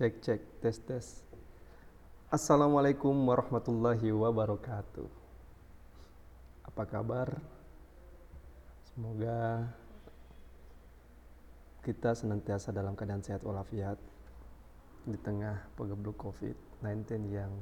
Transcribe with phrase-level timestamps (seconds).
[0.00, 1.06] Cek cek tes tes.
[2.32, 5.04] Assalamualaikum warahmatullahi wabarakatuh.
[6.64, 7.36] Apa kabar?
[8.88, 9.68] Semoga
[11.84, 14.00] kita senantiasa dalam keadaan sehat walafiat
[15.04, 17.52] di tengah pengebluk COVID-19 yang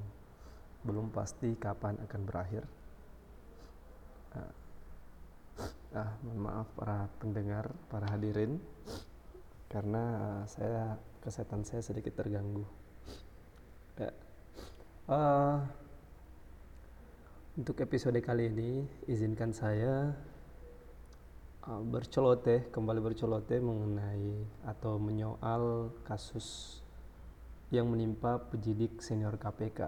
[0.86, 2.62] belum pasti kapan akan berakhir.
[4.38, 4.52] Ah,
[5.90, 8.62] ah, mohon maaf para pendengar, para hadirin,
[9.66, 12.64] karena ah, saya kesehatan saya sedikit terganggu.
[13.98, 14.12] Ya.
[15.08, 15.58] Uh,
[17.58, 20.14] untuk episode kali ini, izinkan saya
[21.66, 26.78] uh, berceloteh, kembali berceloteh mengenai atau menyoal kasus
[27.74, 29.80] yang menimpa penyidik senior KPK.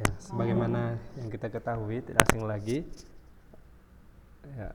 [0.00, 2.88] Ya, sebagaimana yang kita ketahui, tidak asing lagi,
[4.56, 4.72] ya,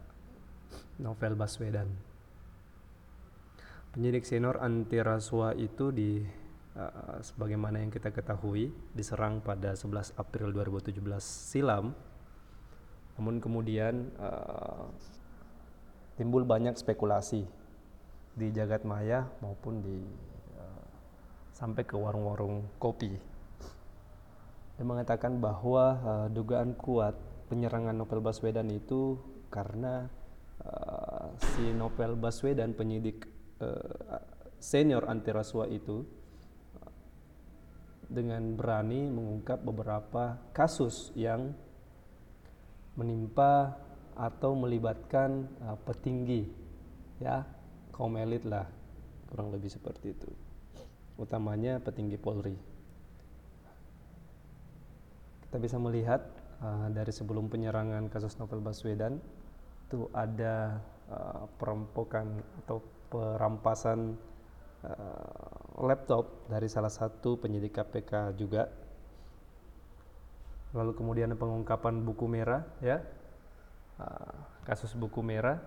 [1.02, 2.15] novel Baswedan.
[3.96, 6.20] Penyidik senior anti rasuah itu di
[6.76, 11.96] uh, sebagaimana yang kita ketahui diserang pada 11 April 2017 silam.
[13.16, 14.92] Namun kemudian uh,
[16.20, 17.48] timbul banyak spekulasi
[18.36, 19.96] di jagat maya maupun di
[20.60, 20.84] uh,
[21.56, 23.16] sampai ke warung-warung kopi.
[24.76, 27.16] Dia mengatakan bahwa uh, dugaan kuat
[27.48, 29.16] penyerangan Novel Baswedan itu
[29.48, 30.12] karena
[30.68, 33.35] uh, si Novel Baswedan penyidik
[34.60, 36.04] senior anti rasuah itu
[38.06, 41.54] dengan berani mengungkap beberapa kasus yang
[42.96, 43.76] menimpa
[44.16, 46.48] atau melibatkan uh, petinggi
[47.20, 47.44] ya
[47.92, 48.68] kaum elit lah
[49.28, 50.32] kurang lebih seperti itu.
[51.20, 52.56] Utamanya petinggi Polri.
[55.48, 56.24] Kita bisa melihat
[56.64, 59.20] uh, dari sebelum penyerangan kasus Novel Baswedan
[59.88, 60.80] itu ada
[61.12, 64.18] uh, perampokan atau perampasan
[64.86, 68.70] uh, laptop dari salah satu penyidik KPK juga.
[70.76, 73.00] Lalu kemudian pengungkapan buku merah, ya,
[74.02, 74.36] uh,
[74.68, 75.64] kasus buku merah,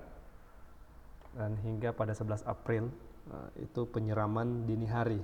[1.32, 2.92] dan hingga pada 11 April
[3.32, 5.20] uh, itu penyiraman dini hari.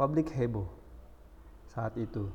[0.00, 0.64] Publik heboh
[1.68, 2.32] saat itu.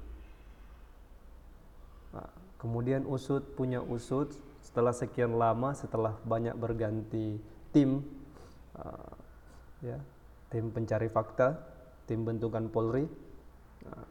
[2.65, 7.37] Kemudian usut punya usut setelah sekian lama, setelah banyak berganti
[7.69, 8.01] tim
[8.73, 9.13] uh,
[9.85, 10.01] ya
[10.49, 11.61] tim pencari fakta
[12.09, 13.05] tim bentukan Polri
[13.85, 14.07] uh,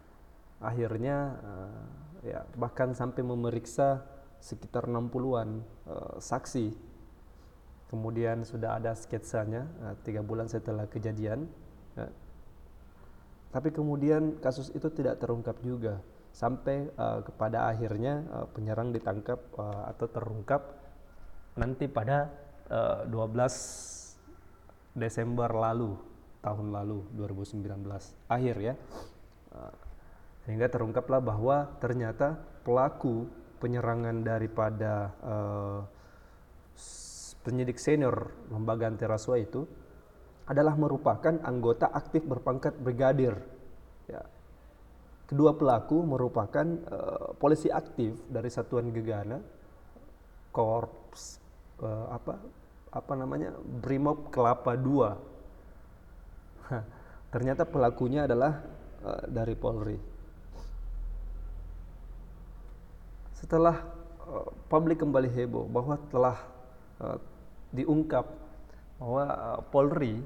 [0.63, 1.87] akhirnya uh,
[2.23, 4.07] ya bahkan sampai memeriksa
[4.39, 5.59] sekitar 60-an
[5.91, 6.95] uh, saksi.
[7.91, 9.67] Kemudian sudah ada sketsanya
[10.07, 11.51] tiga bulan setelah kejadian
[11.99, 12.07] uh,
[13.51, 15.99] tapi kemudian kasus itu tidak terungkap juga
[16.35, 20.63] sampai uh, kepada akhirnya uh, penyerang ditangkap uh, atau terungkap
[21.55, 22.27] nanti pada
[22.67, 23.53] 12 eh,
[24.99, 25.95] Desember lalu
[26.43, 27.87] tahun lalu 2019
[28.27, 28.75] akhir ya.
[29.55, 29.75] Uh,
[30.43, 33.31] sehingga terungkaplah bahwa ternyata pelaku
[33.63, 35.81] penyerangan daripada uh,
[37.47, 39.63] penyidik senior lembaga anti rasuah itu
[40.51, 43.41] adalah merupakan anggota aktif berpangkat brigadir
[44.05, 44.21] ya
[45.25, 49.41] kedua pelaku merupakan uh, polisi aktif dari satuan gegana
[50.53, 51.41] korps
[51.81, 52.39] uh, apa
[52.95, 55.35] apa namanya Brimob Kelapa 2
[57.35, 58.63] ternyata pelakunya adalah
[59.03, 59.99] uh, dari Polri.
[63.35, 63.77] Setelah
[64.25, 66.39] uh, publik kembali heboh bahwa telah
[67.03, 67.19] uh,
[67.75, 68.25] diungkap
[69.03, 70.23] bahwa uh, Polri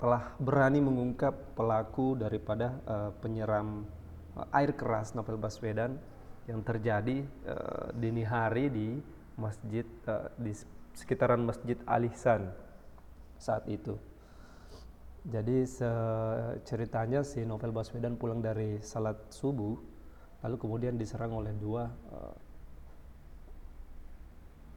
[0.00, 3.84] telah berani mengungkap pelaku daripada uh, penyeram
[4.32, 6.00] uh, air keras Novel Baswedan
[6.48, 8.96] yang terjadi uh, dini hari di
[9.36, 10.56] masjid uh, di
[10.96, 12.48] sekitaran Masjid Al Ihsan
[13.36, 14.00] saat itu.
[15.20, 15.68] Jadi
[16.64, 19.76] ceritanya si Novel Baswedan pulang dari salat subuh,
[20.40, 22.36] lalu kemudian diserang oleh dua uh,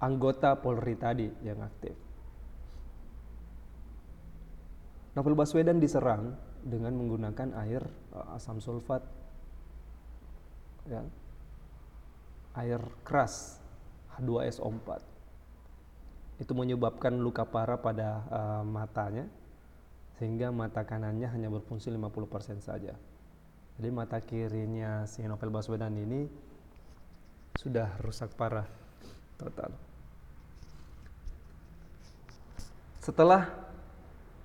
[0.04, 1.96] anggota Polri tadi yang aktif.
[5.14, 6.34] Novel Baswedan diserang
[6.66, 7.86] dengan menggunakan air
[8.18, 9.06] uh, asam sulfat,
[10.90, 11.06] ya,
[12.58, 13.62] air keras
[14.18, 15.14] H2SO4
[16.42, 19.30] itu menyebabkan luka parah pada uh, matanya
[20.18, 22.94] sehingga mata kanannya hanya berfungsi 50% saja.
[23.78, 26.30] Jadi mata kirinya si Novel Baswedan ini
[27.58, 28.66] sudah rusak parah
[29.38, 29.74] total.
[33.02, 33.73] Setelah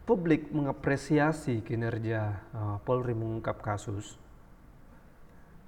[0.09, 4.17] publik mengapresiasi kinerja uh, Polri mengungkap kasus,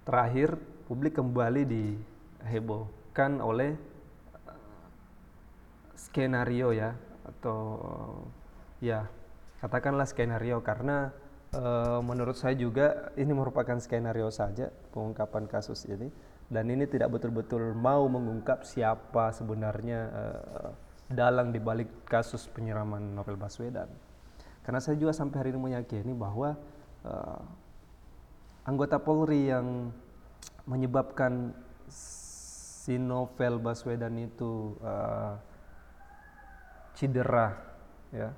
[0.08, 0.56] terakhir
[0.88, 3.76] publik kembali dihebohkan oleh
[5.92, 6.96] skenario ya
[7.28, 7.60] atau
[8.81, 9.04] ya
[9.60, 10.64] katakanlah skenario.
[10.64, 11.12] Karena
[11.52, 16.08] uh, menurut saya juga ini merupakan skenario saja pengungkapan kasus ini.
[16.50, 20.70] Dan ini tidak betul-betul mau mengungkap siapa sebenarnya uh,
[21.06, 24.10] dalang di balik kasus penyiraman Novel Baswedan.
[24.61, 26.57] Karena saya juga sampai hari ini meyakini bahwa
[27.05, 27.43] uh,
[28.69, 29.91] anggota Polri yang
[30.69, 31.57] menyebabkan
[31.91, 35.35] si Novel Baswedan itu uh,
[36.95, 37.57] cedera
[38.12, 38.31] ya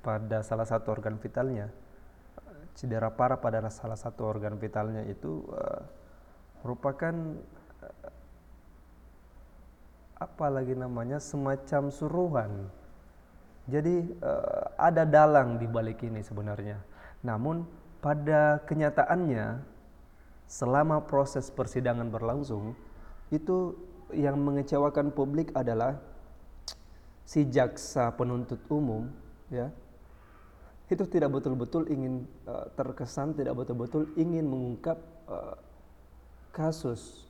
[0.00, 1.68] pada salah satu organ vitalnya
[2.78, 5.82] cedera parah pada salah satu organ vitalnya itu uh,
[6.62, 7.14] merupakan
[7.82, 8.10] uh,
[10.22, 12.70] apa lagi namanya semacam suruhan
[13.68, 16.80] jadi uh, ada dalang di balik ini sebenarnya.
[17.20, 17.68] Namun
[18.00, 19.60] pada kenyataannya
[20.48, 22.72] selama proses persidangan berlangsung
[23.28, 23.76] itu
[24.16, 26.00] yang mengecewakan publik adalah
[27.28, 29.12] si jaksa penuntut umum
[29.52, 29.68] ya.
[30.88, 34.96] Itu tidak betul-betul ingin uh, terkesan tidak betul-betul ingin mengungkap
[35.28, 35.60] uh,
[36.56, 37.28] kasus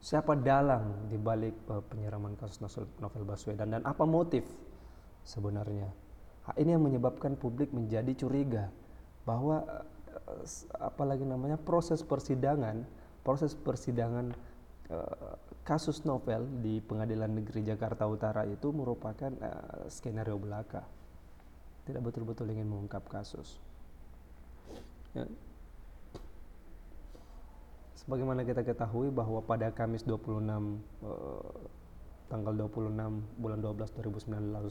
[0.00, 2.56] siapa dalang di balik uh, penyiraman kasus
[2.96, 4.48] novel Baswedan dan apa motif
[5.22, 5.88] sebenarnya
[6.58, 8.68] ini yang menyebabkan publik menjadi curiga
[9.22, 10.44] bahwa uh,
[10.82, 12.82] apalagi namanya proses persidangan
[13.22, 14.34] proses persidangan
[14.90, 20.82] uh, kasus novel di Pengadilan Negeri Jakarta Utara itu merupakan uh, skenario belaka
[21.82, 23.58] tidak betul-betul ingin mengungkap kasus.
[25.18, 25.26] Ya.
[27.98, 30.78] Sebagaimana kita ketahui bahwa pada Kamis 26 eh,
[32.26, 32.98] tanggal 26
[33.38, 34.70] bulan 12 2019 lalu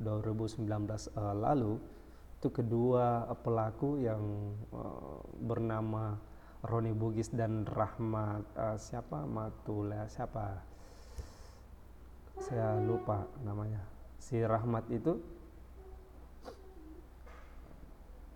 [0.00, 1.80] 2019 eh, lalu
[2.36, 4.22] itu kedua pelaku yang
[4.72, 6.16] eh, bernama
[6.66, 10.60] Roni Bugis dan Rahmat eh, siapa Matula siapa
[12.36, 13.80] saya lupa namanya
[14.20, 15.36] si Rahmat itu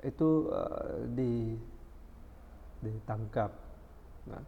[0.01, 1.53] itu uh, di
[2.81, 3.53] ditangkap.
[4.29, 4.45] Nah,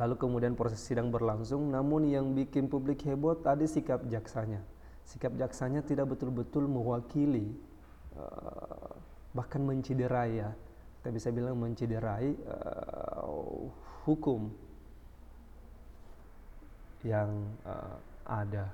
[0.00, 4.64] lalu kemudian proses sidang berlangsung, namun yang bikin publik heboh tadi sikap jaksanya.
[5.06, 7.54] Sikap jaksanya tidak betul-betul mewakili,
[8.18, 8.90] uh,
[9.30, 10.50] bahkan menciderai ya.
[10.98, 13.70] Kita bisa bilang menciderai uh,
[14.02, 14.50] hukum
[17.06, 17.30] yang
[17.62, 18.66] uh, ada.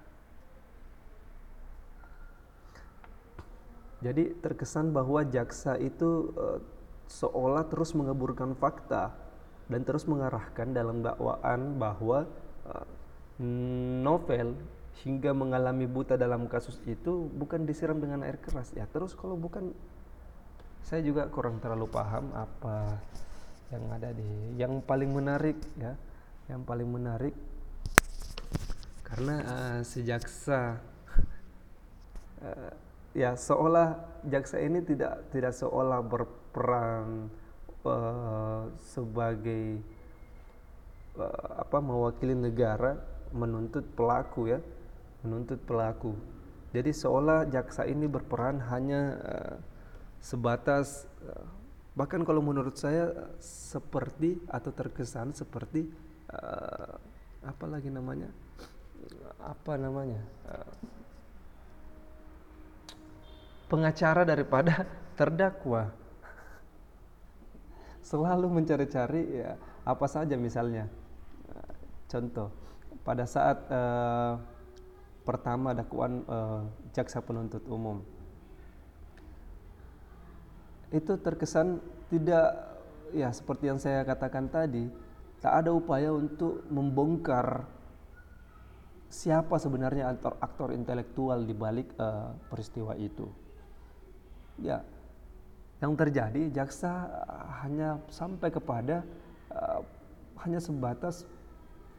[4.02, 6.58] Jadi terkesan bahwa jaksa itu uh,
[7.06, 9.12] seolah terus mengeburkan fakta
[9.68, 12.24] dan terus mengarahkan dalam dakwaan bahwa
[12.66, 12.86] uh,
[14.02, 14.56] novel
[15.00, 18.70] hingga mengalami buta dalam kasus itu bukan disiram dengan air keras.
[18.76, 19.72] Ya terus kalau bukan
[20.84, 23.00] saya juga kurang terlalu paham apa
[23.72, 25.96] yang ada di yang paling menarik ya.
[26.50, 27.34] Yang paling menarik
[29.12, 30.80] karena uh, si jaksa
[32.40, 32.72] uh,
[33.20, 37.28] ya seolah jaksa ini tidak tidak seolah berperan
[37.84, 39.84] uh, sebagai
[41.20, 42.96] uh, apa mewakili negara
[43.36, 44.60] menuntut pelaku ya
[45.22, 46.14] menuntut pelaku
[46.72, 49.56] jadi seolah jaksa ini berperan hanya uh,
[50.22, 51.46] sebatas uh,
[51.92, 55.88] bahkan kalau menurut saya seperti atau terkesan seperti
[56.32, 56.96] uh,
[57.42, 58.30] apa lagi namanya
[59.42, 60.72] apa namanya uh,
[63.72, 64.84] pengacara daripada
[65.18, 65.88] terdakwa.
[68.04, 69.56] Selalu mencari-cari ya
[69.88, 70.84] apa saja misalnya.
[72.12, 72.52] Contoh,
[73.08, 74.36] pada saat uh,
[75.22, 78.02] pertama dakwaan uh, jaksa penuntut umum
[80.92, 81.80] itu terkesan
[82.12, 82.52] tidak
[83.16, 84.90] ya seperti yang saya katakan tadi
[85.40, 87.64] tak ada upaya untuk membongkar
[89.08, 93.28] siapa sebenarnya aktor aktor intelektual di balik uh, peristiwa itu
[94.60, 94.84] ya
[95.82, 97.10] yang terjadi jaksa
[97.64, 99.02] hanya sampai kepada
[99.50, 99.82] uh,
[100.46, 101.26] hanya sebatas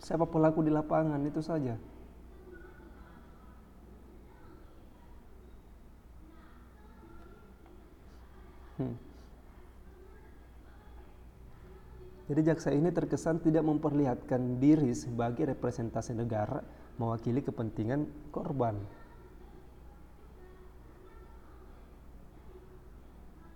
[0.04, 1.76] siapa pelaku di lapangan itu saja.
[8.82, 8.96] Hmm.
[12.24, 16.64] Jadi jaksa ini terkesan tidak memperlihatkan diri sebagai representasi negara
[16.96, 18.80] mewakili kepentingan korban.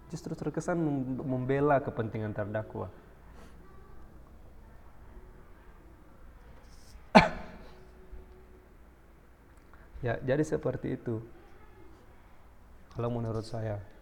[0.08, 0.80] justru terkesan
[1.20, 2.88] membela kepentingan terdakwa.
[10.06, 11.20] ya, jadi seperti itu.
[12.96, 13.97] Kalau menurut saya.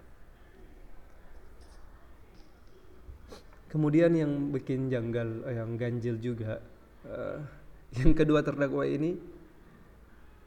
[3.69, 6.63] Kemudian yang bikin janggal, yang ganjil juga,
[7.09, 7.39] uh,
[7.99, 9.19] yang kedua terdakwa ini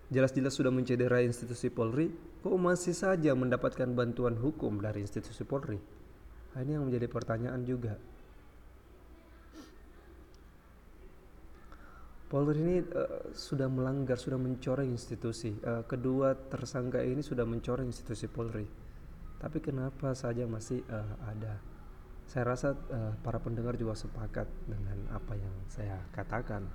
[0.08, 2.08] jelas-jelas sudah mencederai institusi Polri,
[2.40, 5.76] kok masih saja mendapatkan bantuan hukum dari institusi Polri?
[6.56, 7.94] Nah, ini yang menjadi pertanyaan juga.
[12.28, 15.56] Polri ini uh, sudah melanggar, sudah mencoreng institusi.
[15.64, 18.68] Uh, kedua tersangka ini sudah mencoreng institusi Polri.
[19.40, 21.77] Tapi kenapa saja masih uh, ada?
[22.28, 26.68] Saya rasa uh, para pendengar juga sepakat dengan apa yang saya katakan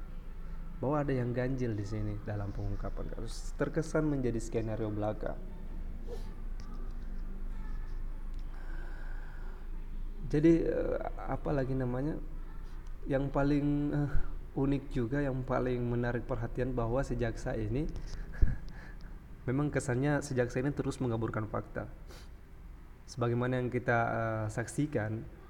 [0.81, 3.53] bahwa ada yang ganjil di sini dalam pengungkapan kasus.
[3.53, 5.37] Terkesan menjadi skenario belaka.
[10.33, 10.97] Jadi uh,
[11.29, 12.17] apa lagi namanya?
[13.05, 17.85] Yang paling uh, unik juga yang paling menarik perhatian bahwa si jaksa ini
[19.47, 21.85] memang kesannya si jaksa ini terus mengaburkan fakta.
[23.05, 25.42] Sebagaimana yang kita uh, saksikan,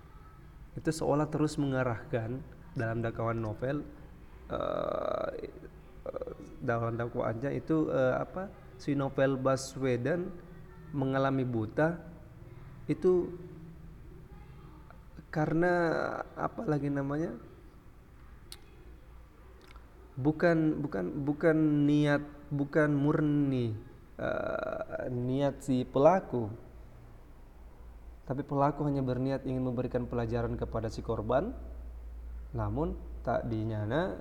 [0.74, 2.42] itu seolah terus mengarahkan
[2.74, 3.86] dalam dakwaan novel
[4.50, 5.30] uh,
[6.64, 8.50] dalam dakwaannya itu uh, apa
[8.82, 10.34] si novel Baswedan
[10.92, 12.00] mengalami buta.
[12.90, 13.32] Itu
[15.34, 15.74] karena
[16.38, 17.34] apa lagi namanya
[20.14, 21.58] bukan bukan bukan
[21.90, 22.22] niat
[22.54, 23.74] bukan murni
[24.22, 26.54] uh, niat si pelaku
[28.24, 31.52] tapi pelaku hanya berniat ingin memberikan pelajaran kepada si korban.
[32.56, 34.20] Namun tak dinyana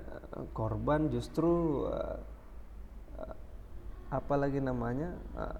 [0.51, 2.17] korban justru uh,
[3.19, 3.35] uh,
[4.11, 5.59] apa lagi namanya uh,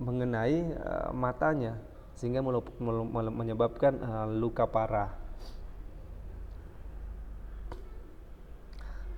[0.00, 1.76] mengenai uh, matanya
[2.16, 2.40] sehingga
[3.32, 5.12] menyebabkan uh, luka parah.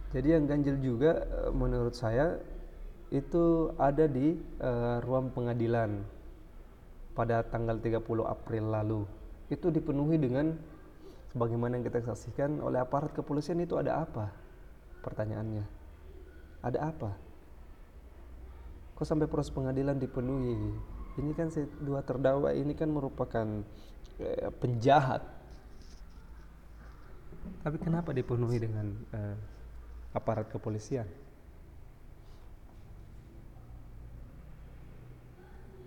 [0.09, 2.41] Jadi yang ganjil juga eh, menurut saya
[3.13, 6.01] itu ada di uh, ruang pengadilan
[7.19, 9.03] pada tanggal 30 April lalu.
[9.51, 10.55] Itu dipenuhi dengan
[11.35, 14.31] sebagaimana yang kita saksikan oleh aparat kepolisian itu ada apa?
[15.03, 15.67] Pertanyaannya.
[16.63, 17.11] Ada apa?
[18.95, 20.55] Kok sampai proses pengadilan dipenuhi?
[21.19, 21.51] Ini kan
[21.83, 23.67] dua terdakwa ini kan merupakan
[24.23, 25.27] eh, penjahat.
[27.67, 29.35] Tapi kenapa dipenuhi dengan eh,
[30.15, 31.07] aparat kepolisian.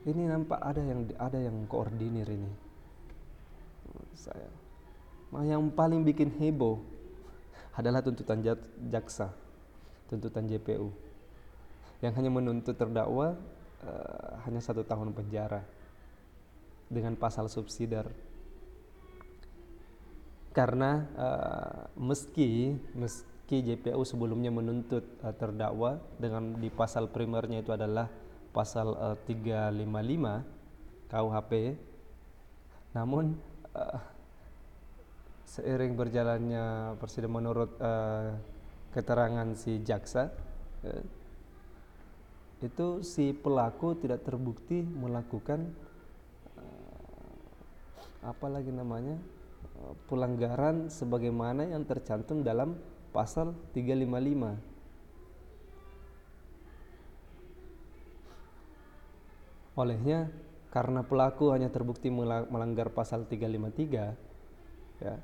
[0.01, 2.51] Ini nampak ada yang ada yang koordinir ini.
[4.17, 4.49] Saya.
[5.31, 6.81] Yang paling bikin heboh
[7.77, 8.43] adalah tuntutan
[8.89, 9.31] jaksa,
[10.11, 10.91] tuntutan JPU,
[12.01, 13.37] yang hanya menuntut terdakwa
[13.85, 15.61] uh, hanya satu tahun penjara
[16.91, 18.09] dengan pasal subsidiar
[20.51, 28.11] karena uh, meski meski JPU sebelumnya menuntut uh, terdakwa dengan di pasal primernya itu adalah
[28.51, 31.51] pasal uh, 355 KUHP
[32.91, 33.39] namun
[33.71, 33.99] uh,
[35.47, 38.35] seiring berjalannya persidangan menurut uh,
[38.91, 40.31] keterangan si jaksa
[40.83, 41.03] uh,
[42.61, 45.71] itu si pelaku tidak terbukti melakukan
[46.59, 49.17] uh, apa lagi namanya
[50.05, 52.77] pelanggaran sebagaimana yang tercantum dalam
[53.09, 54.70] pasal 355
[59.75, 60.31] olehnya
[60.71, 65.15] karena pelaku hanya terbukti melanggar pasal 353 ya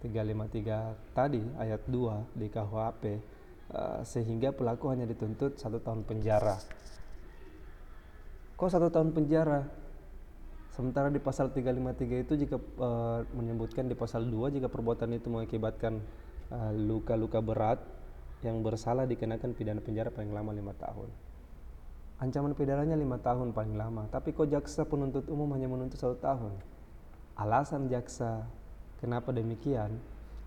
[0.00, 3.16] 353 tadi ayat 2 di KUHP uh,
[3.74, 6.56] eh, sehingga pelaku hanya dituntut satu tahun penjara
[8.54, 9.66] kok satu tahun penjara
[10.72, 16.00] sementara di pasal 353 itu jika uh, menyebutkan di pasal 2 jika perbuatan itu mengakibatkan
[16.48, 17.76] Eh, luka-luka uh, berat
[18.40, 21.12] yang bersalah dikenakan pidana penjara paling lama lima tahun.
[22.18, 26.50] Ancaman pidananya lima tahun paling lama, tapi kok jaksa penuntut umum hanya menuntut satu tahun?
[27.38, 28.42] Alasan jaksa
[28.98, 29.94] kenapa demikian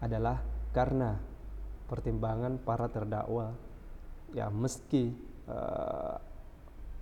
[0.04, 0.44] adalah
[0.76, 1.16] karena
[1.88, 3.56] pertimbangan para terdakwa
[4.36, 5.12] ya meski
[5.48, 6.16] eh,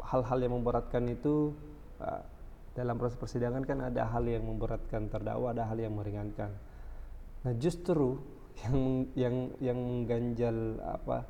[0.06, 1.54] hal-hal uh, yang memberatkan itu
[2.02, 2.22] uh,
[2.74, 6.54] dalam proses persidangan kan ada hal yang memberatkan terdakwa, ada hal yang meringankan.
[7.46, 8.18] Nah justru
[8.66, 8.78] yang
[9.16, 11.26] yang yang mengganjal apa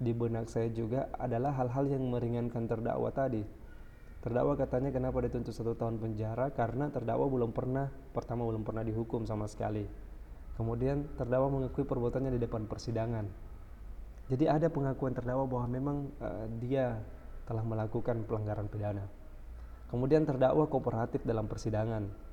[0.00, 3.44] di benak saya juga adalah hal-hal yang meringankan terdakwa tadi.
[4.24, 9.28] Terdakwa katanya kenapa dituntut satu tahun penjara karena terdakwa belum pernah pertama belum pernah dihukum
[9.28, 9.84] sama sekali.
[10.56, 13.28] Kemudian terdakwa mengakui perbuatannya di depan persidangan.
[14.32, 17.00] Jadi ada pengakuan terdakwa bahwa memang uh, dia
[17.44, 19.04] telah melakukan pelanggaran pidana.
[19.92, 22.30] Kemudian terdakwa kooperatif dalam persidangan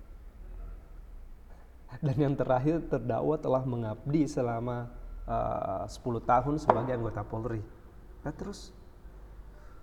[2.04, 4.92] dan yang terakhir terdakwa telah mengabdi selama
[5.28, 7.62] uh, 10 tahun sebagai anggota Polri.
[8.24, 8.74] Nah terus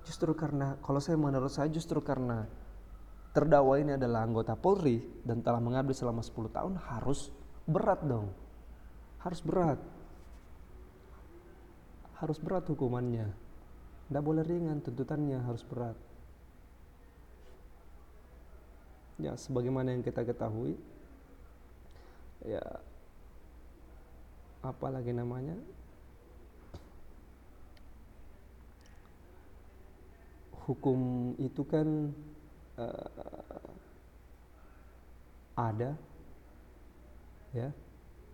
[0.05, 2.45] justru karena kalau saya menurut saya justru karena
[3.33, 7.31] terdakwa ini adalah anggota Polri dan telah mengabdi selama 10 tahun harus
[7.69, 8.33] berat dong.
[9.23, 9.81] Harus berat.
[12.21, 13.29] Harus berat hukumannya.
[14.05, 15.97] tidak boleh ringan tuntutannya harus berat
[19.19, 20.75] ya sebagaimana yang kita ketahui
[22.43, 22.63] ya
[24.65, 25.55] apalagi namanya
[30.65, 32.09] hukum itu kan
[32.81, 33.69] uh,
[35.55, 35.93] ada
[37.53, 37.69] ya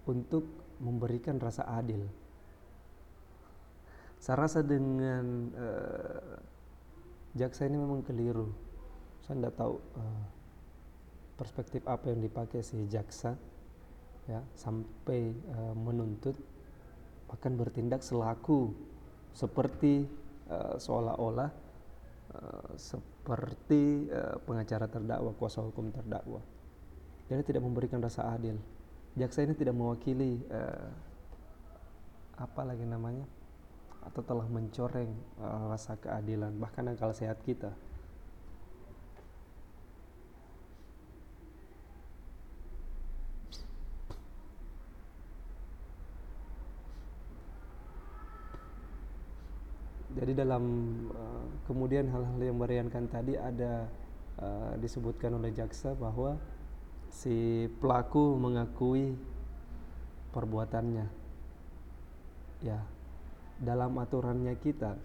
[0.09, 0.47] untuk
[0.81, 2.07] memberikan rasa adil.
[4.17, 6.39] Saya rasa dengan uh,
[7.37, 8.49] jaksa ini memang keliru.
[9.27, 10.25] Saya tidak tahu uh,
[11.37, 13.37] perspektif apa yang dipakai si jaksa
[14.31, 16.39] ya sampai uh, menuntut
[17.27, 18.71] bahkan bertindak selaku
[19.35, 20.07] seperti
[20.47, 21.51] uh, seolah-olah
[22.35, 26.39] uh, seperti uh, pengacara terdakwa kuasa hukum terdakwa.
[27.31, 28.59] Jadi tidak memberikan rasa adil.
[29.19, 30.91] Jaksa ini tidak mewakili uh,
[32.39, 33.27] apa lagi namanya
[34.07, 35.11] atau telah mencoreng
[35.43, 37.75] uh, rasa keadilan bahkan akal sehat kita
[50.21, 50.65] Jadi dalam
[51.17, 53.89] uh, kemudian hal-hal yang meriankan tadi ada
[54.37, 56.37] uh, disebutkan oleh jaksa bahwa
[57.09, 59.17] si pelaku mengakui
[60.37, 61.09] perbuatannya.
[62.61, 62.85] Ya,
[63.65, 65.01] dalam aturannya kita.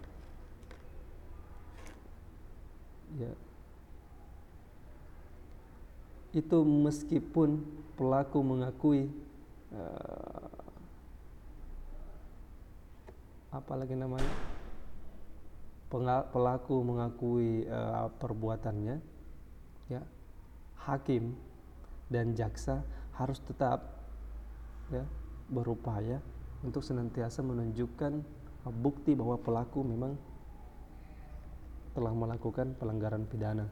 [3.16, 3.32] Ya.
[6.36, 7.64] Itu meskipun
[7.96, 9.08] pelaku mengakui
[9.72, 10.52] uh,
[13.56, 14.55] apa lagi namanya
[16.04, 18.96] pelaku mengakui uh, perbuatannya
[19.86, 20.02] ya
[20.86, 21.34] hakim
[22.10, 22.82] dan jaksa
[23.16, 23.96] harus tetap
[24.92, 25.02] ya
[25.50, 26.18] berupaya
[26.62, 28.22] untuk senantiasa menunjukkan
[28.82, 30.18] bukti bahwa pelaku memang
[31.94, 33.66] telah melakukan pelanggaran pidana.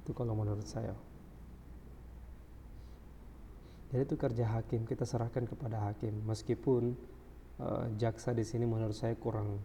[0.00, 0.96] Itu kalau menurut saya.
[3.92, 6.96] Jadi itu kerja hakim, kita serahkan kepada hakim meskipun
[7.60, 9.60] uh, jaksa di sini menurut saya kurang.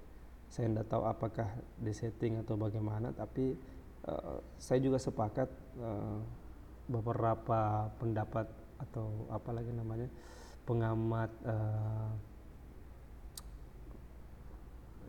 [0.47, 1.49] Saya tidak tahu apakah
[1.83, 3.51] disetting atau bagaimana tapi
[4.07, 6.19] uh, saya juga sepakat uh,
[6.87, 8.47] beberapa pendapat
[8.79, 10.07] atau apa lagi namanya
[10.63, 12.11] pengamat uh,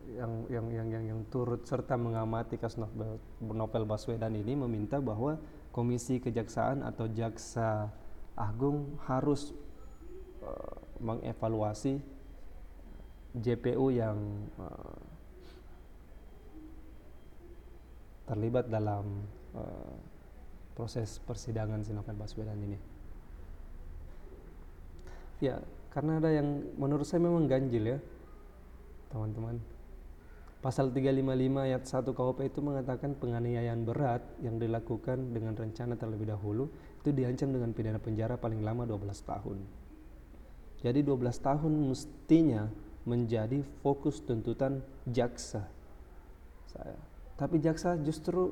[0.09, 5.37] yang, yang yang yang yang turut serta mengamati kasus novel, novel Baswedan ini meminta bahwa
[5.69, 7.93] Komisi Kejaksaan atau Jaksa
[8.33, 9.53] Agung harus
[10.41, 12.01] uh, mengevaluasi
[13.37, 14.17] JPU yang
[14.57, 14.97] uh,
[18.25, 19.93] terlibat dalam uh,
[20.73, 22.79] proses persidangan si Novel Baswedan ini.
[25.39, 25.61] Ya,
[25.93, 27.99] karena ada yang menurut saya memang ganjil ya,
[29.13, 29.61] teman-teman.
[30.59, 36.67] Pasal 355 ayat 1 KUHP itu mengatakan penganiayaan berat yang dilakukan dengan rencana terlebih dahulu
[36.99, 39.57] itu diancam dengan pidana penjara paling lama 12 tahun.
[40.83, 42.67] Jadi 12 tahun mestinya
[43.07, 45.67] menjadi fokus tuntutan jaksa
[46.69, 46.99] saya.
[47.39, 48.51] Tapi jaksa justru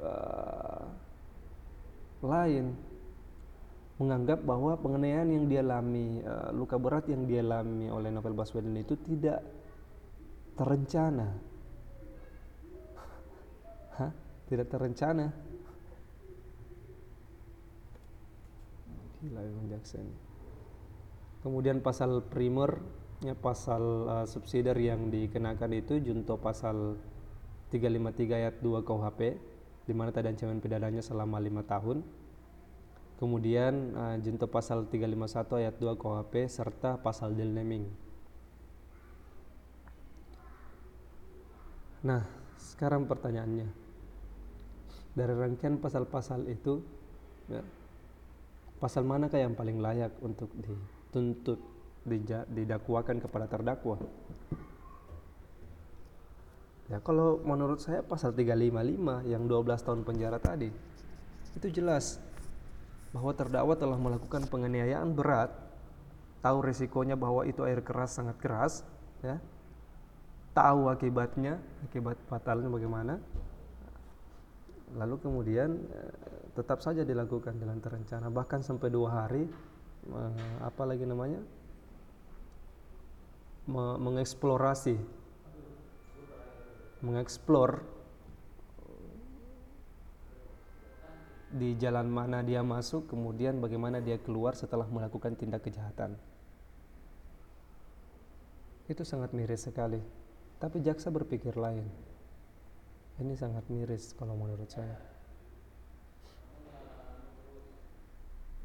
[0.00, 0.84] uh,
[2.24, 2.72] lain
[3.94, 9.38] menganggap bahwa penganiayaan yang dialami uh, luka berat yang dialami oleh Novel Baswedan itu tidak
[10.58, 11.28] terencana.
[14.00, 14.10] Hah?
[14.50, 15.30] Tidak terencana.
[19.22, 20.16] Gila jaksa ini.
[21.44, 27.00] Kemudian pasal primer ya pasal uh, subsidiar yang dikenakan itu junto pasal
[27.72, 29.20] 353 ayat 2 KUHP
[29.88, 32.04] di mana tadi ancaman pidananya selama lima tahun.
[33.16, 37.88] Kemudian uh, junto pasal 351 ayat 2 KUHP serta pasal deal naming.
[42.04, 42.20] Nah,
[42.60, 43.68] sekarang pertanyaannya.
[45.14, 46.84] Dari rangkaian pasal-pasal itu
[47.48, 47.64] ya,
[48.76, 51.73] pasal manakah yang paling layak untuk dituntut
[52.48, 53.96] didakwakan kepada terdakwa.
[56.92, 60.68] Ya, kalau menurut saya pasal 355 yang 12 tahun penjara tadi
[61.56, 62.20] itu jelas
[63.14, 65.54] bahwa terdakwa telah melakukan penganiayaan berat,
[66.42, 68.82] tahu resikonya bahwa itu air keras sangat keras,
[69.22, 69.38] ya.
[70.54, 73.22] Tahu akibatnya, akibat fatalnya bagaimana.
[74.98, 76.14] Lalu kemudian eh,
[76.58, 79.46] tetap saja dilakukan dengan terencana bahkan sampai dua hari
[80.10, 80.82] eh, apa
[83.64, 84.96] namanya mengeksplorasi
[87.00, 87.84] mengeksplor
[91.54, 96.16] di jalan mana dia masuk kemudian bagaimana dia keluar setelah melakukan tindak kejahatan
[98.84, 100.00] itu sangat miris sekali.
[100.60, 101.88] Tapi jaksa berpikir lain.
[103.20, 104.98] Ini sangat miris kalau menurut saya.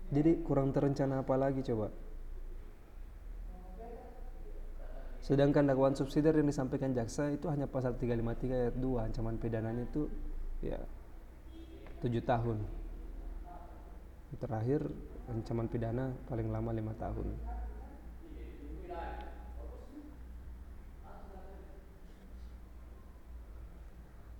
[0.09, 1.93] Jadi kurang terencana apa lagi coba?
[5.29, 10.09] Sedangkan dakwaan subsidiar yang disampaikan jaksa itu hanya pasal 353 ayat 2 ancaman pidananya itu
[10.65, 10.81] ya
[12.01, 12.57] 7 tahun.
[14.41, 14.89] Terakhir
[15.29, 17.29] ancaman pidana paling lama lima tahun.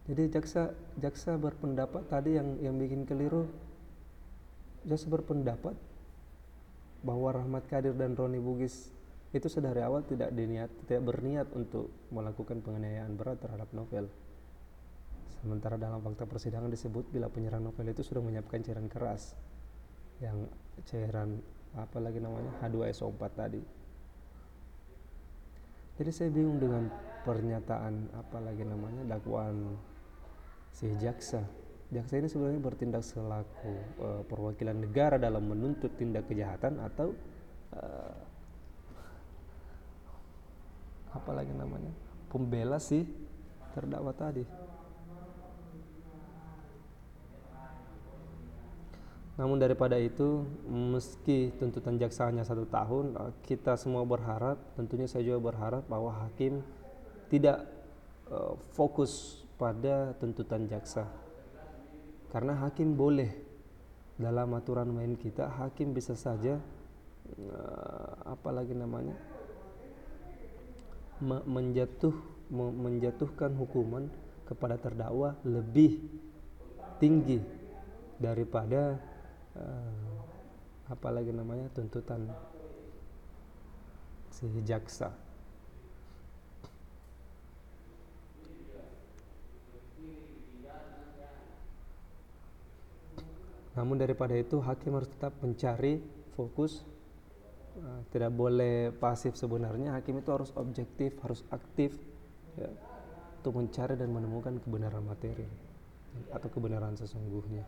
[0.10, 3.46] Jadi jaksa jaksa berpendapat tadi yang yang bikin keliru
[4.90, 5.78] jaksa berpendapat
[7.06, 8.90] bahwa Rahmat Kadir dan Roni Bugis
[9.30, 14.10] itu sedari awal tidak diniat tidak berniat untuk melakukan penganiayaan berat terhadap novel.
[15.40, 19.38] Sementara dalam fakta persidangan disebut bila penyerang novel itu sudah menyiapkan cairan keras
[20.20, 20.50] yang
[20.84, 21.40] cairan
[21.78, 23.62] apa lagi namanya H2SO4 tadi.
[26.00, 26.88] Jadi saya bingung dengan
[27.28, 29.78] pernyataan apa lagi namanya dakwaan
[30.72, 31.44] si jaksa.
[31.90, 37.12] Jaksa ini sebenarnya bertindak selaku uh, perwakilan negara dalam menuntut tindak kejahatan atau
[37.76, 38.29] uh,
[41.10, 43.04] apa lagi namanya pembela si
[43.74, 44.46] terdakwa tadi.
[49.40, 55.24] Namun daripada itu, meski tuntutan jaksa hanya satu tahun, eh, kita semua berharap, tentunya saya
[55.24, 56.60] juga berharap bahwa hakim
[57.32, 57.64] tidak
[58.28, 61.08] uh, fokus pada tuntutan jaksa.
[62.34, 63.32] Karena hakim boleh
[64.18, 66.58] dalam aturan main kita, hakim bisa saja
[67.38, 69.14] uh, apa lagi namanya
[71.24, 72.16] menjatuh
[72.52, 74.10] menjatuhkan hukuman
[74.50, 76.02] kepada terdakwa lebih
[76.98, 77.38] tinggi
[78.18, 78.98] daripada
[79.54, 80.10] uh,
[80.90, 82.26] apa lagi namanya tuntutan
[84.34, 85.14] si jaksa.
[93.78, 96.04] Namun daripada itu hakim harus tetap mencari
[96.36, 96.84] fokus
[98.10, 99.96] tidak boleh pasif sebenarnya.
[99.96, 101.96] Hakim itu harus objektif harus aktif
[102.58, 102.70] ya,
[103.40, 105.46] untuk mencari dan menemukan kebenaran materi
[106.34, 107.64] atau kebenaran sesungguhnya.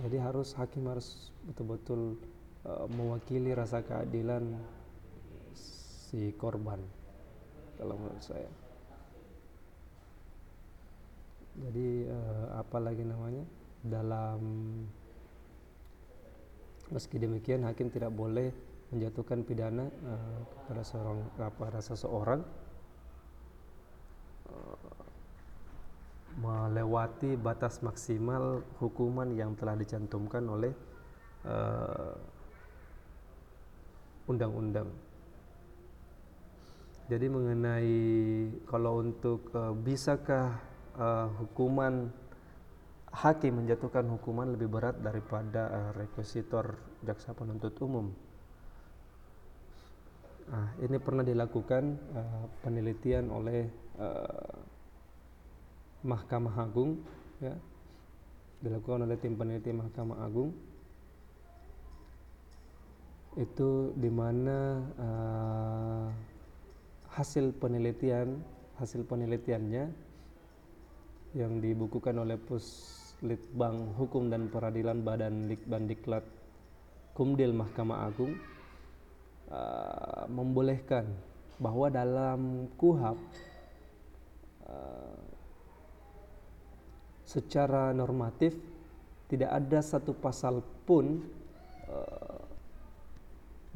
[0.00, 2.16] Jadi harus hakim harus betul-betul
[2.64, 4.56] uh, mewakili rasa keadilan
[5.52, 6.80] si korban
[7.76, 8.48] kalau menurut saya.
[11.60, 13.44] Jadi uh, apa lagi namanya
[13.80, 14.40] dalam
[16.90, 18.50] meski demikian hakim tidak boleh
[18.90, 22.40] menjatuhkan pidana uh, kepada seorang kepada seseorang
[24.50, 25.00] uh,
[26.40, 30.70] melewati batas maksimal hukuman yang telah dicantumkan oleh
[34.30, 34.86] undang-undang.
[34.86, 35.08] Uh,
[37.10, 37.98] Jadi mengenai
[38.70, 40.62] kalau untuk uh, bisakah
[40.94, 42.06] uh, hukuman
[43.10, 48.14] hakim menjatuhkan hukuman lebih berat daripada uh, rekusitor jaksa penuntut umum.
[50.50, 54.54] Nah, ini pernah dilakukan uh, penelitian oleh uh,
[56.00, 57.02] Mahkamah Agung,
[57.38, 57.54] ya,
[58.62, 60.50] dilakukan oleh tim peneliti Mahkamah Agung.
[63.38, 64.58] Itu di mana
[64.98, 66.06] uh,
[67.14, 68.42] hasil penelitian
[68.80, 69.84] hasil penelitiannya
[71.36, 72.40] yang dibukukan oleh
[73.20, 75.44] Puslitbang Hukum dan Peradilan Badan
[75.84, 76.24] Diklat
[77.12, 78.32] Kumdil Mahkamah Agung
[79.52, 81.04] uh, membolehkan
[81.60, 83.20] bahwa dalam KUHAP
[84.64, 85.20] uh,
[87.28, 88.56] secara normatif
[89.28, 91.20] tidak ada satu pasal pun
[91.92, 92.40] uh,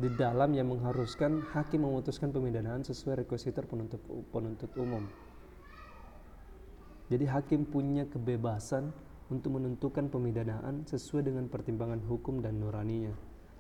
[0.01, 4.01] di dalam yang mengharuskan hakim memutuskan pemindahan sesuai rekusitor penuntut
[4.33, 5.05] penuntut umum.
[7.13, 8.89] Jadi hakim punya kebebasan
[9.33, 13.13] untuk menentukan pemidanaan sesuai dengan pertimbangan hukum dan nuraninya.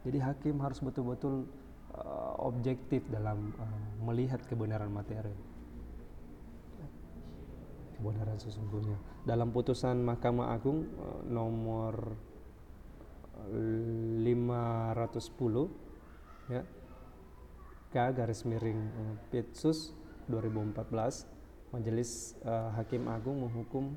[0.04, 1.48] Jadi hakim harus betul-betul
[1.96, 5.32] uh, objektif dalam uh, melihat kebenaran materi.
[7.96, 9.00] Kebenaran sesungguhnya.
[9.24, 12.12] Dalam putusan Mahkamah Agung uh, nomor
[13.44, 14.24] 510
[16.48, 16.62] ya
[17.92, 19.92] K garis miring uh, Pitsus
[20.32, 21.28] 2014
[21.72, 23.96] Majelis uh, Hakim Agung menghukum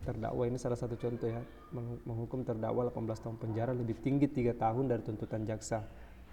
[0.00, 1.44] terdakwa ini salah satu contoh ya
[2.08, 5.84] menghukum terdakwa 18 tahun penjara lebih tinggi tiga tahun dari tuntutan jaksa.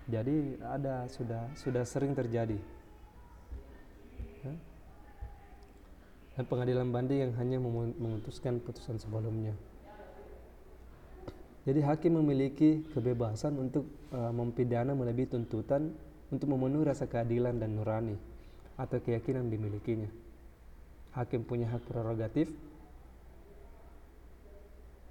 [0.07, 2.55] Jadi ada sudah sudah sering terjadi.
[6.37, 7.57] Dan pengadilan banding yang hanya
[7.97, 9.57] memutuskan putusan sebelumnya.
[11.67, 15.91] Jadi hakim memiliki kebebasan untuk uh, mempidana melebihi tuntutan
[16.31, 18.15] untuk memenuhi rasa keadilan dan nurani
[18.79, 20.07] atau keyakinan dimilikinya.
[21.11, 22.47] Hakim punya hak prerogatif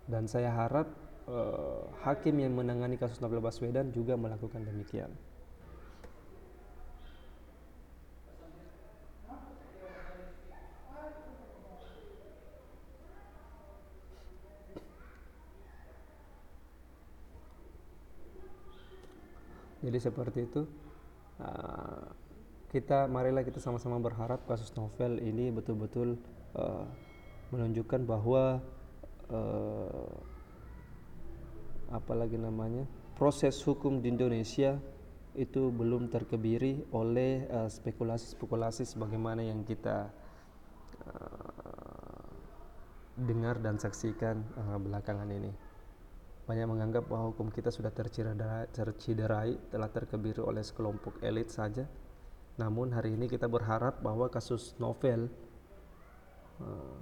[0.07, 0.87] dan saya harap
[1.27, 5.11] uh, hakim yang menangani kasus Novel Baswedan juga melakukan demikian.
[19.87, 20.67] Jadi seperti itu.
[21.39, 22.11] Uh,
[22.75, 26.19] kita marilah kita sama-sama berharap kasus novel ini betul-betul
[26.59, 26.83] uh,
[27.55, 28.59] menunjukkan bahwa
[29.31, 30.13] uh,
[31.95, 34.77] apalagi namanya proses hukum di Indonesia
[35.37, 40.09] itu belum terkebiri oleh spekulasi-spekulasi uh, sebagaimana yang kita
[41.05, 41.97] uh,
[43.17, 45.53] dengar dan saksikan uh, belakangan ini.
[46.47, 51.85] Banyak menganggap bahwa hukum kita sudah terciderai, telah terkebiri oleh sekelompok elit saja.
[52.57, 55.29] Namun hari ini kita berharap bahwa kasus novel
[56.63, 56.97] uh,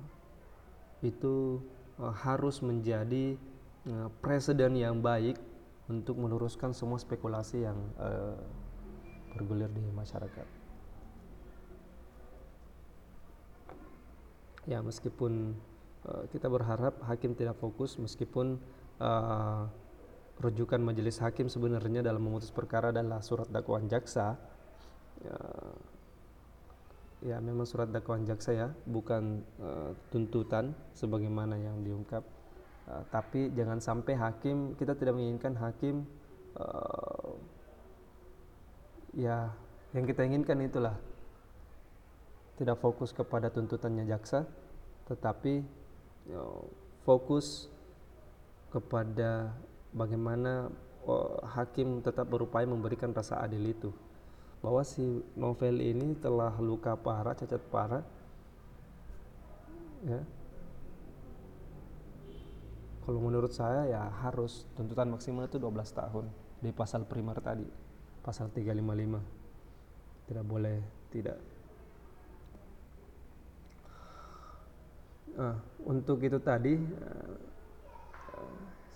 [1.04, 1.60] itu
[1.98, 3.38] harus menjadi
[3.86, 5.38] uh, presiden yang baik
[5.86, 8.34] untuk meneruskan semua spekulasi yang uh,
[9.36, 10.46] bergulir di masyarakat.
[14.64, 15.52] Ya meskipun
[16.08, 18.56] uh, kita berharap hakim tidak fokus meskipun
[18.96, 19.68] uh,
[20.40, 24.34] rujukan majelis hakim sebenarnya dalam memutus perkara adalah surat dakwaan jaksa
[25.22, 25.36] ya,
[27.24, 32.20] ya memang surat dakwaan jaksa ya bukan uh, tuntutan sebagaimana yang diungkap.
[32.84, 36.04] Uh, tapi jangan sampai hakim kita tidak menginginkan hakim
[36.60, 37.32] uh,
[39.16, 39.48] ya
[39.96, 40.94] yang kita inginkan itulah.
[42.54, 44.46] Tidak fokus kepada tuntutannya jaksa
[45.10, 45.64] tetapi
[46.28, 46.68] know,
[47.02, 47.66] fokus
[48.70, 49.52] kepada
[49.90, 50.68] bagaimana
[51.06, 53.90] oh, hakim tetap berupaya memberikan rasa adil itu
[54.64, 55.04] bahwa si
[55.36, 58.00] novel ini telah luka parah, cacat parah
[60.08, 60.24] ya.
[63.04, 64.64] Kalau menurut saya ya harus.
[64.72, 66.24] Tuntutan maksimal itu 12 tahun
[66.64, 67.84] di pasal primer tadi
[68.24, 69.20] pasal 355
[70.24, 70.80] tidak boleh
[71.12, 71.36] tidak.
[75.36, 76.80] Nah, untuk itu tadi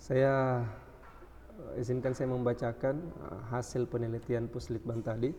[0.01, 0.65] saya
[1.61, 5.29] eh, izinkan saya membacakan eh, hasil penelitian Puslitban tadi.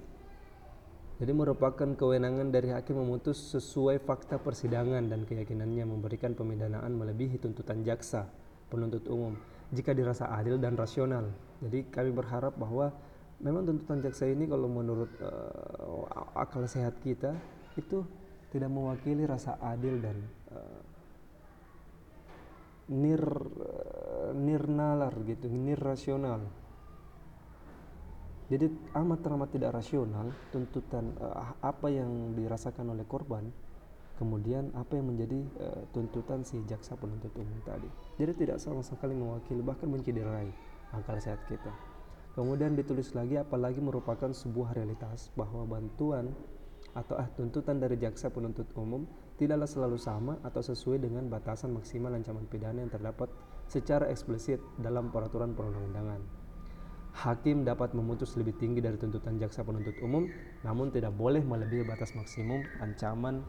[1.21, 7.85] Jadi merupakan kewenangan dari hakim memutus sesuai fakta persidangan dan keyakinannya memberikan pemidanaan melebihi tuntutan
[7.85, 8.25] jaksa
[8.73, 9.37] penuntut umum
[9.69, 11.29] jika dirasa adil dan rasional.
[11.61, 12.89] Jadi kami berharap bahwa
[13.37, 17.37] memang tuntutan jaksa ini kalau menurut uh, akal sehat kita
[17.77, 18.01] itu
[18.49, 20.17] tidak mewakili rasa adil dan
[20.57, 20.81] uh,
[22.97, 23.23] nir
[24.35, 26.49] nirnalar gitu nirrasional
[28.51, 28.67] jadi
[28.99, 33.47] amat teramat tidak rasional tuntutan uh, apa yang dirasakan oleh korban
[34.19, 37.87] kemudian apa yang menjadi uh, tuntutan si jaksa penuntut umum tadi
[38.19, 40.51] jadi tidak sama sekali mewakili bahkan mencederai
[40.91, 41.71] akal sehat kita
[42.35, 46.35] kemudian ditulis lagi apalagi merupakan sebuah realitas bahwa bantuan
[46.91, 49.07] atau ah tuntutan dari jaksa penuntut umum
[49.39, 53.31] tidaklah selalu sama atau sesuai dengan batasan maksimal ancaman pidana yang terdapat
[53.71, 56.40] secara eksplisit dalam peraturan perundang-undangan.
[57.11, 60.31] Hakim dapat memutus lebih tinggi dari tuntutan jaksa penuntut umum,
[60.63, 63.43] namun tidak boleh melebihi batas maksimum ancaman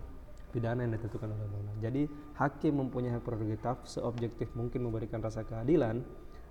[0.51, 1.79] pidana yang ditentukan oleh undang-undang.
[1.79, 2.03] Jadi,
[2.35, 6.03] hakim mempunyai hak prerogatif seobjektif mungkin memberikan rasa keadilan,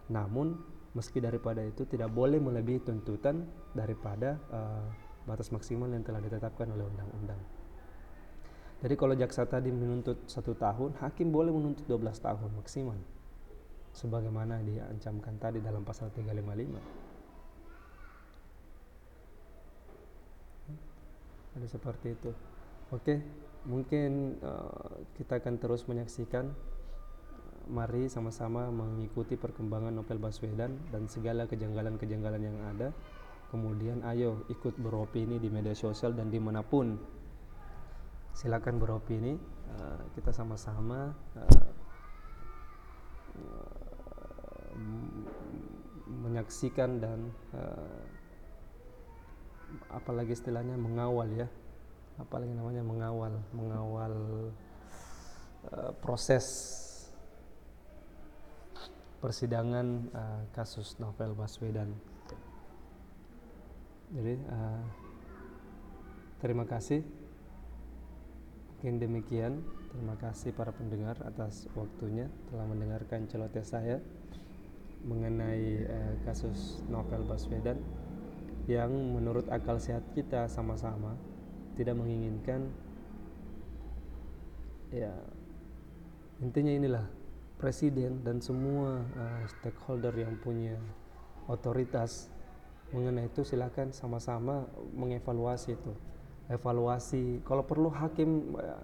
[0.08, 0.56] namun
[0.96, 3.46] meski daripada itu tidak boleh melebihi tuntutan
[3.76, 4.86] daripada uh,
[5.28, 7.38] batas maksimal yang telah ditetapkan oleh undang-undang.
[8.80, 12.96] Jadi kalau jaksa tadi menuntut satu tahun, hakim boleh menuntut 12 tahun maksimal.
[13.92, 16.99] Sebagaimana diancamkan tadi dalam pasal 355.
[21.58, 22.30] Ada seperti itu.
[22.90, 23.22] Oke,
[23.66, 26.50] mungkin uh, kita akan terus menyaksikan.
[27.70, 32.90] Mari sama-sama mengikuti perkembangan novel Baswedan dan segala kejanggalan-kejanggalan yang ada.
[33.50, 36.98] Kemudian ayo ikut beropini di media sosial dan di mana pun
[38.34, 39.34] silakan beropini
[39.74, 41.70] uh, kita sama-sama uh,
[46.10, 48.09] menyaksikan dan uh,
[49.90, 51.48] apalagi istilahnya mengawal ya
[52.20, 54.14] apalagi namanya mengawal mengawal
[55.72, 56.46] uh, proses
[59.20, 61.92] persidangan uh, kasus novel Baswedan
[64.10, 64.84] jadi uh,
[66.42, 67.04] terima kasih
[68.80, 69.60] Mungkin demikian.
[69.92, 74.00] Terima kasih para pendengar atas waktunya telah mendengarkan celoteh saya.
[75.04, 77.76] mengenai uh, kasus Novel Baswedan
[78.70, 81.18] yang menurut akal sehat kita sama-sama
[81.74, 82.70] tidak menginginkan
[84.94, 85.10] ya
[86.38, 87.06] intinya inilah
[87.58, 90.78] presiden dan semua uh, stakeholder yang punya
[91.50, 92.30] otoritas
[92.90, 95.92] mengenai itu silakan sama-sama mengevaluasi itu.
[96.50, 98.82] Evaluasi kalau perlu hakim uh,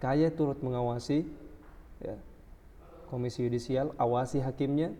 [0.00, 1.26] kaya turut mengawasi
[2.00, 2.16] ya
[3.10, 4.94] komisi yudisial awasi hakimnya.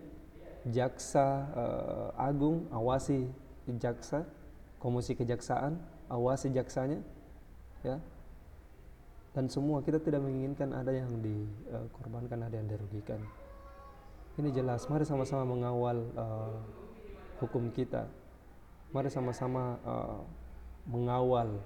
[0.63, 3.27] Jaksa uh, agung awasi
[3.79, 4.27] jaksa
[4.83, 5.79] komisi kejaksaan
[6.11, 6.99] awasi jaksanya
[7.83, 7.99] ya.
[9.33, 13.17] Dan semua kita tidak menginginkan ada yang dikorbankan ada yang dirugikan.
[14.37, 14.85] Ini jelas.
[14.85, 16.57] Mari sama-sama mengawal uh,
[17.41, 18.05] hukum kita.
[18.93, 20.21] Mari sama-sama uh,
[20.85, 21.57] mengawal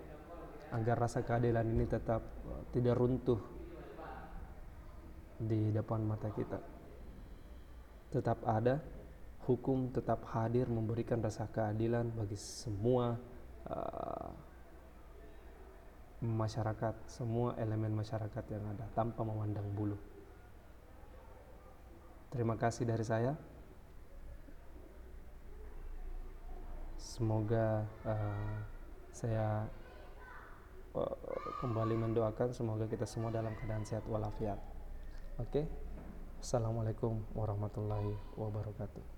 [0.71, 3.39] agar rasa keadilan ini tetap uh, tidak runtuh
[5.35, 6.63] di depan mata kita.
[8.15, 8.79] Tetap ada
[9.47, 13.15] hukum tetap hadir memberikan rasa keadilan bagi semua
[13.71, 14.29] uh,
[16.19, 19.95] masyarakat, semua elemen masyarakat yang ada tanpa memandang bulu.
[22.27, 23.33] Terima kasih dari saya.
[26.99, 28.55] Semoga uh,
[29.15, 29.63] saya
[30.91, 31.15] uh,
[31.63, 34.59] kembali mendoakan semoga kita semua dalam keadaan sehat walafiat.
[35.39, 35.63] Oke.
[35.63, 35.65] Okay?
[36.37, 39.16] Assalamualaikum warahmatullahi wabarakatuh.